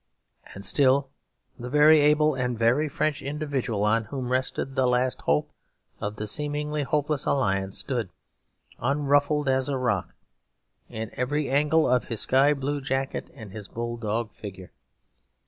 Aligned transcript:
And 0.55 0.65
still 0.65 1.11
the 1.59 1.69
very 1.69 1.99
able 1.99 2.33
and 2.33 2.57
very 2.57 2.89
French 2.89 3.21
individual 3.21 3.83
on 3.83 4.05
whom 4.05 4.29
rested 4.31 4.73
the 4.73 4.87
last 4.87 5.21
hope 5.21 5.51
of 5.99 6.15
the 6.15 6.25
seemingly 6.25 6.81
hopeless 6.81 7.25
Alliance 7.27 7.77
stood 7.77 8.09
unruffled 8.79 9.47
as 9.47 9.69
a 9.69 9.77
rock, 9.77 10.15
in 10.89 11.11
every 11.13 11.51
angle 11.51 11.87
of 11.87 12.05
his 12.05 12.21
sky 12.21 12.55
blue 12.55 12.81
jacket 12.81 13.29
and 13.35 13.51
his 13.51 13.67
bulldog 13.67 14.33
figure. 14.33 14.71